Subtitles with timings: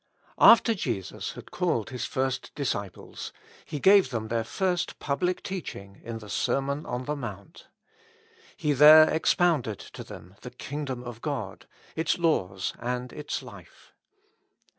[0.39, 3.31] AFTER Jesus had called His first disciples,
[3.65, 7.65] He gave them their first public teaching in the Sermon on the ]\Iount.
[8.57, 13.93] He there expounded to them the kingdom of God, its laws and its life.